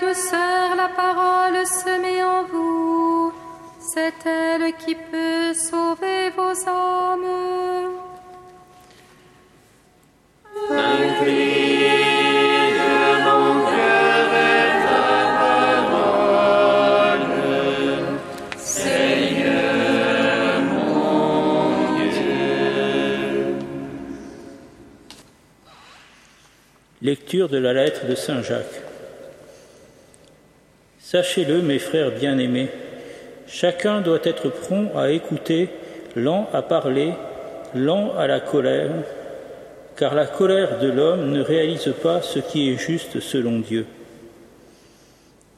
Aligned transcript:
Douceur 0.00 0.76
la 0.76 0.88
parole 0.88 1.66
semée 1.66 2.22
en 2.22 2.44
vous. 2.44 3.32
C'est 3.80 4.26
elle 4.26 4.72
qui 4.74 4.94
peut 4.94 5.52
sauver 5.54 6.30
vos 6.36 6.68
âmes. 6.68 6.98
Lecture 27.00 27.48
de 27.48 27.58
la 27.58 27.72
lettre 27.72 28.06
de 28.06 28.14
Saint 28.14 28.42
Jacques. 28.42 28.87
Sachez-le, 31.10 31.62
mes 31.62 31.78
frères 31.78 32.10
bien-aimés, 32.10 32.68
chacun 33.46 34.02
doit 34.02 34.20
être 34.24 34.50
prompt 34.50 34.90
à 34.94 35.10
écouter, 35.10 35.70
lent 36.16 36.50
à 36.52 36.60
parler, 36.60 37.12
lent 37.74 38.12
à 38.18 38.26
la 38.26 38.40
colère, 38.40 38.90
car 39.96 40.14
la 40.14 40.26
colère 40.26 40.78
de 40.80 40.88
l'homme 40.88 41.30
ne 41.30 41.40
réalise 41.40 41.94
pas 42.02 42.20
ce 42.20 42.40
qui 42.40 42.68
est 42.68 42.76
juste 42.76 43.20
selon 43.20 43.60
Dieu. 43.60 43.86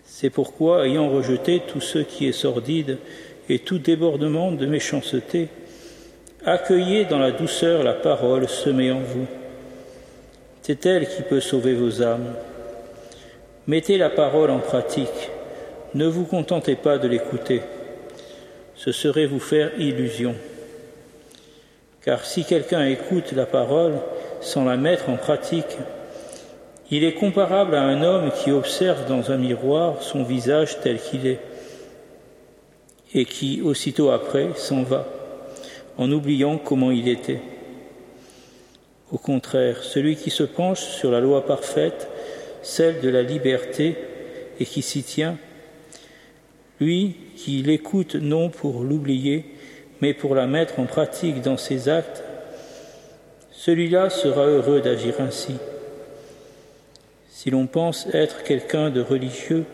C'est 0.05 0.31
pourquoi, 0.31 0.87
ayant 0.87 1.09
rejeté 1.09 1.63
tout 1.67 1.81
ce 1.81 1.99
qui 1.99 2.29
est 2.29 2.33
sordide 2.33 2.99
et 3.49 3.59
tout 3.59 3.79
débordement 3.79 4.53
de 4.53 4.67
méchanceté, 4.67 5.49
accueillez 6.45 7.07
dans 7.07 7.19
la 7.19 7.33
douceur 7.33 7.83
la 7.83 7.95
parole 7.95 8.49
semée 8.49 8.93
en 8.93 9.01
vous 9.01 9.27
c'est 10.63 10.87
elle 10.87 11.09
qui 11.09 11.23
peut 11.23 11.41
sauver 11.41 11.75
vos 11.75 12.01
âmes. 12.01 12.35
Mettez 13.67 13.99
la 13.99 14.11
parole 14.11 14.51
en 14.51 14.59
pratique. 14.59 15.30
Ne 15.95 16.07
vous 16.07 16.25
contentez 16.25 16.77
pas 16.77 16.99
de 16.99 17.09
l'écouter. 17.09 17.63
Ce 18.77 18.93
serait 18.93 19.27
vous 19.27 19.41
faire 19.41 19.73
illusion. 19.79 20.37
Car 22.05 22.25
si 22.25 22.45
quelqu'un 22.45 22.87
écoute 22.87 23.33
la 23.33 23.45
parole 23.45 23.95
sans 24.41 24.65
la 24.65 24.77
mettre 24.77 25.09
en 25.09 25.17
pratique, 25.17 25.79
il 26.93 27.03
est 27.03 27.15
comparable 27.15 27.75
à 27.75 27.83
un 27.83 28.03
homme 28.03 28.31
qui 28.31 28.53
observe 28.53 29.07
dans 29.09 29.33
un 29.33 29.37
miroir 29.37 30.03
son 30.03 30.23
visage 30.23 30.81
tel 30.81 31.01
qu'il 31.01 31.27
est 31.27 31.41
et 33.13 33.25
qui, 33.25 33.61
aussitôt 33.61 34.11
après, 34.11 34.51
s'en 34.55 34.85
va, 34.85 35.07
en 35.99 36.11
oubliant 36.13 36.59
comment 36.59 36.93
il 36.93 37.09
était. 37.09 37.41
Au 39.11 39.19
contraire, 39.19 39.83
celui 39.83 40.15
qui 40.15 40.31
se 40.31 40.45
penche 40.45 40.81
sur 40.81 41.11
la 41.11 41.19
loi 41.19 41.45
parfaite, 41.45 42.09
celle 42.63 43.01
de 43.01 43.09
la 43.09 43.23
liberté, 43.23 43.97
et 44.61 44.65
qui 44.65 44.83
s'y 44.83 45.03
tient, 45.03 45.37
lui 46.81 47.15
qui 47.37 47.63
l'écoute 47.63 48.15
non 48.15 48.49
pour 48.49 48.83
l'oublier, 48.83 49.45
mais 50.01 50.15
pour 50.15 50.35
la 50.35 50.47
mettre 50.47 50.79
en 50.79 50.87
pratique 50.87 51.43
dans 51.43 51.57
ses 51.57 51.89
actes, 51.89 52.25
celui-là 53.53 54.09
sera 54.09 54.47
heureux 54.47 54.81
d'agir 54.81 55.15
ainsi. 55.21 55.55
Si 57.29 57.51
l'on 57.51 57.67
pense 57.67 58.07
être 58.13 58.43
quelqu'un 58.43 58.91
de 58.91 59.01
religieux 59.01 59.65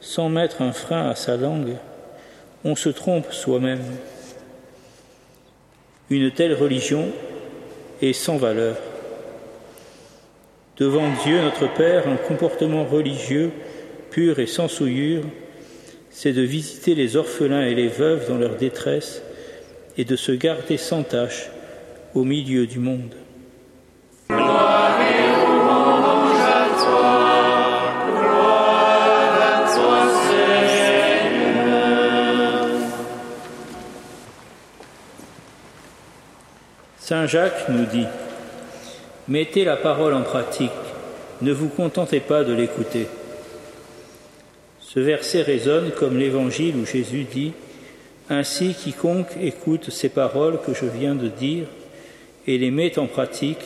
sans 0.00 0.28
mettre 0.28 0.62
un 0.62 0.72
frein 0.72 1.08
à 1.08 1.14
sa 1.14 1.36
langue, 1.36 1.76
on 2.64 2.74
se 2.74 2.88
trompe 2.88 3.32
soi-même. 3.32 3.82
Une 6.10 6.30
telle 6.30 6.54
religion 6.54 7.08
et 8.02 8.12
sans 8.12 8.36
valeur. 8.36 8.76
Devant 10.76 11.08
Dieu 11.24 11.40
notre 11.40 11.72
Père, 11.72 12.08
un 12.08 12.16
comportement 12.16 12.84
religieux 12.84 13.52
pur 14.10 14.38
et 14.38 14.46
sans 14.46 14.66
souillure, 14.66 15.24
c'est 16.10 16.32
de 16.32 16.42
visiter 16.42 16.94
les 16.94 17.16
orphelins 17.16 17.64
et 17.64 17.74
les 17.74 17.88
veuves 17.88 18.28
dans 18.28 18.36
leur 18.36 18.56
détresse 18.56 19.22
et 19.96 20.04
de 20.04 20.16
se 20.16 20.32
garder 20.32 20.76
sans 20.76 21.02
tâche 21.02 21.50
au 22.14 22.24
milieu 22.24 22.66
du 22.66 22.78
monde. 22.78 23.14
Saint 36.98 37.26
Jacques 37.26 37.68
nous 37.68 37.86
dit, 37.86 38.06
Mettez 39.26 39.64
la 39.64 39.76
parole 39.76 40.14
en 40.14 40.22
pratique, 40.22 40.70
ne 41.42 41.52
vous 41.52 41.68
contentez 41.68 42.20
pas 42.20 42.44
de 42.44 42.52
l'écouter. 42.52 43.08
Ce 44.92 44.98
verset 44.98 45.42
résonne 45.42 45.92
comme 45.92 46.18
l'évangile 46.18 46.74
où 46.74 46.84
Jésus 46.84 47.22
dit, 47.22 47.52
Ainsi 48.28 48.74
quiconque 48.74 49.30
écoute 49.40 49.90
ces 49.90 50.08
paroles 50.08 50.58
que 50.66 50.74
je 50.74 50.84
viens 50.84 51.14
de 51.14 51.28
dire 51.28 51.66
et 52.48 52.58
les 52.58 52.72
met 52.72 52.98
en 52.98 53.06
pratique 53.06 53.62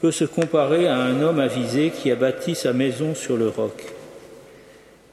peut 0.00 0.10
se 0.10 0.24
comparer 0.24 0.88
à 0.88 0.96
un 0.96 1.22
homme 1.22 1.38
avisé 1.38 1.90
qui 1.90 2.10
a 2.10 2.16
bâti 2.16 2.56
sa 2.56 2.72
maison 2.72 3.14
sur 3.14 3.36
le 3.36 3.50
roc. 3.50 3.84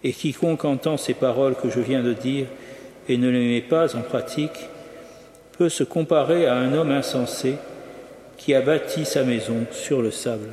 Et 0.03 0.13
quiconque 0.13 0.65
entend 0.65 0.97
ces 0.97 1.13
paroles 1.13 1.55
que 1.55 1.69
je 1.69 1.79
viens 1.79 2.01
de 2.01 2.13
dire 2.13 2.47
et 3.07 3.17
ne 3.17 3.29
les 3.29 3.47
met 3.49 3.61
pas 3.61 3.95
en 3.95 4.01
pratique 4.01 4.67
peut 5.59 5.69
se 5.69 5.83
comparer 5.83 6.47
à 6.47 6.55
un 6.55 6.73
homme 6.73 6.89
insensé 6.89 7.53
qui 8.35 8.55
a 8.55 8.61
bâti 8.61 9.05
sa 9.05 9.23
maison 9.23 9.67
sur 9.69 10.01
le 10.01 10.09
sable. 10.09 10.49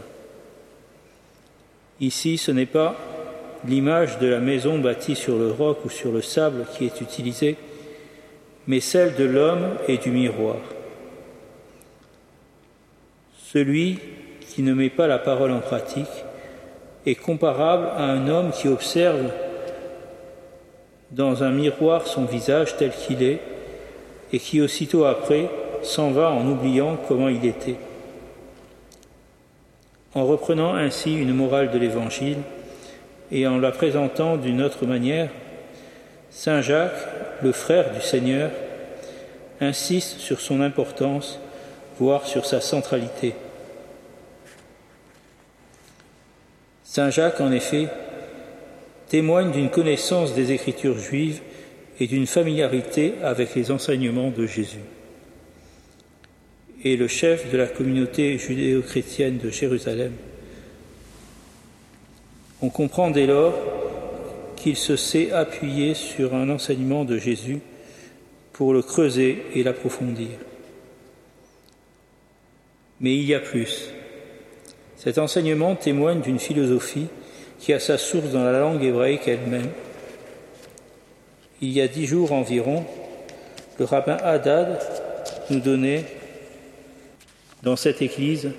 Ici, 1.99 2.37
ce 2.37 2.51
n'est 2.51 2.67
pas 2.67 3.16
l'image 3.67 4.19
de 4.19 4.27
la 4.27 4.41
maison 4.41 4.79
bâtie 4.79 5.17
sur 5.17 5.39
le 5.39 5.51
roc 5.51 5.85
ou 5.85 5.89
sur 5.89 6.13
le 6.13 6.23
sable 6.23 6.67
qui 6.73 6.85
est 6.85 7.01
utilisée, 7.01 7.57
mais 8.67 8.81
celle 8.81 9.15
de 9.15 9.25
l'homme 9.25 9.77
et 9.89 9.99
du 9.99 10.11
miroir. 10.11 10.57
Celui 13.39 13.99
qui 14.41 14.63
ne 14.63 14.75
met 14.75 14.91
pas 14.91 15.07
la 15.07 15.19
parole 15.19 15.53
en 15.53 15.61
pratique 15.61 16.25
est 17.07 17.15
comparable 17.15 17.87
à 17.97 18.05
un 18.05 18.29
homme 18.29 18.51
qui 18.51 18.69
observe 18.69 19.31
dans 21.11 21.45
un 21.45 21.51
miroir 21.51 22.07
son 22.07 22.25
visage 22.25 22.77
tel 22.77 22.91
qu'il 22.91 23.23
est 23.23 23.41
et 24.33 24.39
qui 24.39 24.61
aussitôt 24.61 25.05
après 25.05 25.49
s'en 25.83 26.11
va 26.11 26.31
en 26.31 26.47
oubliant 26.49 26.97
comment 27.07 27.29
il 27.29 27.45
était. 27.47 27.77
En 30.15 30.27
reprenant 30.27 30.75
ainsi 30.75 31.15
une 31.15 31.35
morale 31.35 31.71
de 31.71 31.79
l'Évangile 31.79 32.39
et 33.31 33.47
en 33.47 33.59
la 33.59 33.73
présentant 33.73 34.37
d'une 34.37 34.63
autre 34.63 34.87
manière, 34.87 35.31
Saint 36.31 36.61
Jacques, 36.61 36.93
le 37.43 37.53
frère 37.53 37.93
du 37.93 38.01
Seigneur, 38.01 38.51
insiste 39.61 40.19
sur 40.19 40.41
son 40.41 40.61
importance, 40.61 41.41
voire 41.99 42.27
sur 42.27 42.45
sa 42.45 42.61
centralité. 42.61 43.35
Saint 46.85 47.11
Jacques, 47.11 47.41
en 47.41 47.53
effet, 47.53 47.89
témoigne 49.09 49.51
d'une 49.51 49.71
connaissance 49.71 50.35
des 50.35 50.53
Écritures 50.53 50.99
juives 50.99 51.41
et 52.01 52.07
d'une 52.07 52.27
familiarité 52.27 53.15
avec 53.23 53.55
les 53.55 53.71
enseignements 53.71 54.31
de 54.31 54.47
Jésus. 54.47 54.85
Et 56.85 56.97
le 56.97 57.09
chef 57.09 57.51
de 57.51 57.57
la 57.57 57.67
communauté 57.67 58.39
judéo-chrétienne 58.39 59.39
de 59.39 59.51
Jérusalem. 59.51 60.13
On 62.63 62.71
comprend 62.71 63.11
dès 63.11 63.27
lors 63.27 63.55
qu'il 64.57 64.77
se 64.77 64.97
sait 64.97 65.31
appuyer 65.33 65.95
sur 65.95 66.35
un 66.35 66.49
enseignement 66.49 67.05
de 67.05 67.19
Jésus 67.19 67.61
pour 68.53 68.73
le 68.73 68.83
creuser 68.83 69.45
et 69.55 69.63
l'approfondir. 69.63 70.31
Mais 73.01 73.15
il 73.15 73.25
y 73.25 73.35
a 73.35 73.41
plus. 73.41 73.91
Cet 74.97 75.19
enseignement 75.19 75.77
témoigne 75.77 76.23
d'une 76.23 76.39
philosophie 76.39 77.09
qui 77.59 77.73
a 77.73 77.81
sa 77.81 77.99
source 77.99 78.31
dans 78.31 78.45
la 78.45 78.59
langue 78.59 78.83
hébraïque 78.83 79.29
elle-même 79.29 79.71
il 81.63 81.73
y 81.73 81.81
a 81.81 81.89
dix 81.89 82.07
jours 82.07 82.33
environ, 82.33 82.85
le 83.79 83.85
rabbin 83.85 84.19
Haddad 84.23 84.79
nous 85.51 85.61
donnait 85.61 86.05
dans 87.63 87.77
cette 87.77 88.03
église 88.03 88.53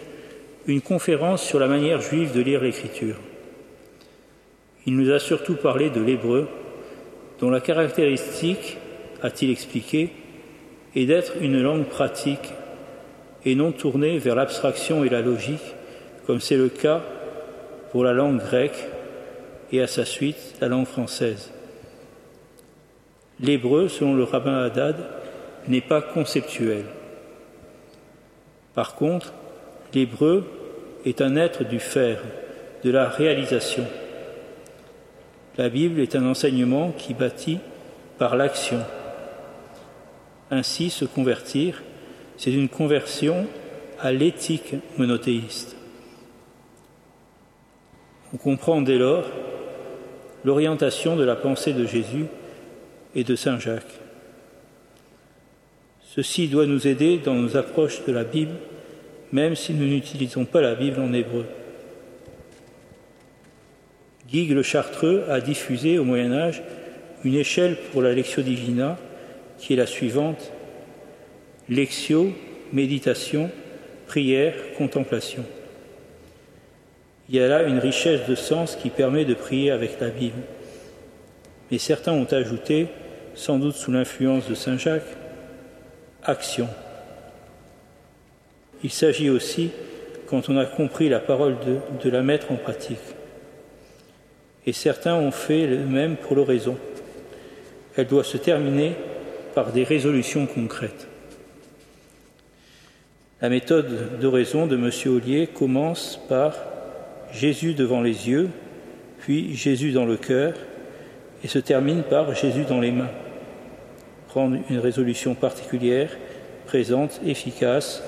une 0.65 0.81
conférence 0.81 1.43
sur 1.43 1.59
la 1.59 1.67
manière 1.67 2.01
juive 2.01 2.33
de 2.33 2.41
lire 2.41 2.61
l'écriture. 2.61 3.17
Il 4.87 4.95
nous 4.95 5.11
a 5.11 5.19
surtout 5.19 5.55
parlé 5.55 5.89
de 5.89 5.99
l'hébreu, 6.01 6.47
dont 7.39 7.49
la 7.49 7.59
caractéristique, 7.59 8.77
a-t-il 9.21 9.51
expliqué, 9.51 10.11
est 10.95 11.05
d'être 11.05 11.33
une 11.41 11.61
langue 11.61 11.85
pratique 11.85 12.53
et 13.43 13.53
non 13.53 13.73
tournée 13.73 14.17
vers 14.17 14.35
l'abstraction 14.35 15.03
et 15.03 15.09
la 15.09 15.21
logique, 15.21 15.75
comme 16.25 16.39
c'est 16.39 16.55
le 16.55 16.69
cas 16.69 17.01
pour 17.91 18.05
la 18.05 18.13
langue 18.13 18.39
grecque 18.39 18.87
et 19.73 19.81
à 19.81 19.87
sa 19.87 20.05
suite 20.05 20.55
la 20.61 20.69
langue 20.69 20.87
française. 20.87 21.51
L'hébreu, 23.41 23.89
selon 23.89 24.15
le 24.15 24.23
rabbin 24.23 24.63
Haddad, 24.63 24.95
n'est 25.67 25.81
pas 25.81 26.01
conceptuel. 26.01 26.85
Par 28.73 28.95
contre, 28.95 29.33
l'hébreu 29.93 30.45
est 31.05 31.19
un 31.21 31.35
être 31.35 31.65
du 31.65 31.79
faire, 31.79 32.21
de 32.85 32.89
la 32.89 33.09
réalisation. 33.09 33.85
La 35.57 35.69
Bible 35.69 35.99
est 35.99 36.15
un 36.15 36.25
enseignement 36.25 36.91
qui 36.91 37.15
bâtit 37.15 37.57
par 38.19 38.35
l'action. 38.35 38.79
Ainsi, 40.51 40.91
se 40.91 41.03
convertir, 41.03 41.81
c'est 42.37 42.53
une 42.53 42.69
conversion 42.69 43.47
à 43.99 44.11
l'éthique 44.11 44.75
monothéiste. 44.97 45.75
On 48.33 48.37
comprend 48.37 48.81
dès 48.81 48.99
lors 48.99 49.25
l'orientation 50.45 51.15
de 51.15 51.23
la 51.23 51.35
pensée 51.35 51.73
de 51.73 51.87
Jésus 51.87 52.27
et 53.15 53.23
de 53.23 53.35
Saint 53.35 53.57
Jacques. 53.57 53.99
Ceci 56.03 56.47
doit 56.47 56.67
nous 56.67 56.87
aider 56.87 57.17
dans 57.17 57.33
nos 57.33 57.57
approches 57.57 58.05
de 58.05 58.11
la 58.11 58.23
Bible, 58.23 58.53
même 59.31 59.55
si 59.55 59.73
nous 59.73 59.85
n'utilisons 59.85 60.45
pas 60.45 60.61
la 60.61 60.75
Bible 60.75 60.99
en 60.99 61.13
hébreu. 61.13 61.45
Guy 64.27 64.45
le 64.47 64.63
Chartreux 64.63 65.23
a 65.29 65.39
diffusé 65.39 65.97
au 65.99 66.03
Moyen 66.03 66.33
Âge 66.33 66.61
une 67.23 67.35
échelle 67.35 67.77
pour 67.91 68.01
la 68.01 68.13
Lectio 68.13 68.43
Divina 68.43 68.97
qui 69.57 69.73
est 69.73 69.77
la 69.77 69.85
suivante 69.85 70.51
Lectio, 71.69 72.33
méditation, 72.71 73.49
prière, 74.05 74.53
contemplation. 74.77 75.43
Il 77.29 77.35
y 77.35 77.41
a 77.41 77.47
là 77.47 77.63
une 77.63 77.79
richesse 77.79 78.21
de 78.27 78.35
sens 78.35 78.77
qui 78.77 78.89
permet 78.89 79.25
de 79.25 79.33
prier 79.33 79.71
avec 79.71 79.99
la 79.99 80.09
Bible. 80.09 80.41
Mais 81.69 81.77
certains 81.77 82.13
ont 82.13 82.31
ajouté, 82.31 82.87
sans 83.35 83.59
doute 83.59 83.75
sous 83.75 83.91
l'influence 83.91 84.47
de 84.47 84.55
Saint 84.55 84.77
Jacques, 84.77 85.17
action. 86.23 86.69
Il 88.81 88.91
s'agit 88.91 89.29
aussi, 89.29 89.71
quand 90.27 90.47
on 90.47 90.57
a 90.57 90.65
compris 90.65 91.09
la 91.09 91.19
parole, 91.19 91.57
de 92.01 92.09
la 92.09 92.23
mettre 92.23 92.53
en 92.53 92.55
pratique. 92.55 93.16
Et 94.67 94.73
certains 94.73 95.15
ont 95.15 95.31
fait 95.31 95.65
le 95.65 95.77
même 95.77 96.17
pour 96.17 96.35
l'oraison. 96.35 96.77
Elle 97.95 98.05
doit 98.05 98.25
se 98.25 98.37
terminer 98.37 98.95
par 99.55 99.71
des 99.71 99.85
résolutions 99.85 100.45
concrètes. 100.45 101.07
La 103.41 103.49
méthode 103.49 104.19
d'oraison 104.19 104.67
de 104.67 104.75
M. 104.75 104.91
Ollier 105.05 105.47
commence 105.47 106.19
par 106.27 106.53
Jésus 107.31 107.75
devant 107.75 108.01
les 108.01 108.29
yeux, 108.29 108.49
puis 109.19 109.55
Jésus 109.55 109.93
dans 109.93 110.05
le 110.05 110.17
cœur, 110.17 110.53
et 111.43 111.47
se 111.47 111.59
termine 111.59 112.03
par 112.03 112.35
Jésus 112.35 112.65
dans 112.65 112.81
les 112.81 112.91
mains. 112.91 113.11
Prendre 114.27 114.57
une 114.69 114.79
résolution 114.79 115.33
particulière, 115.33 116.09
présente, 116.65 117.21
efficace, 117.25 118.03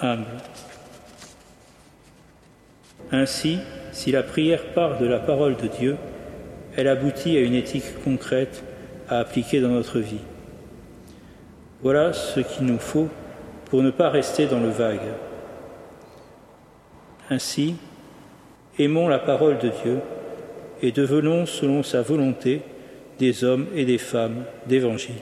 humble. 0.00 0.24
Ainsi, 3.12 3.58
si 3.98 4.12
la 4.12 4.22
prière 4.22 4.62
part 4.74 4.98
de 4.98 5.06
la 5.06 5.18
parole 5.18 5.56
de 5.56 5.66
Dieu, 5.66 5.96
elle 6.76 6.86
aboutit 6.86 7.36
à 7.36 7.40
une 7.40 7.56
éthique 7.56 8.00
concrète 8.04 8.62
à 9.08 9.18
appliquer 9.18 9.60
dans 9.60 9.70
notre 9.70 9.98
vie. 9.98 10.20
Voilà 11.82 12.12
ce 12.12 12.38
qu'il 12.38 12.66
nous 12.66 12.78
faut 12.78 13.08
pour 13.64 13.82
ne 13.82 13.90
pas 13.90 14.08
rester 14.08 14.46
dans 14.46 14.60
le 14.60 14.68
vague. 14.68 15.00
Ainsi, 17.28 17.74
aimons 18.78 19.08
la 19.08 19.18
parole 19.18 19.58
de 19.58 19.72
Dieu 19.82 19.98
et 20.80 20.92
devenons 20.92 21.44
selon 21.44 21.82
sa 21.82 22.00
volonté 22.00 22.62
des 23.18 23.42
hommes 23.42 23.66
et 23.74 23.84
des 23.84 23.98
femmes 23.98 24.44
d'Évangile. 24.68 25.16